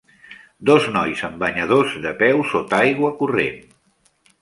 [0.69, 3.65] Dos nois en banyadors de peu sota aigua corrent.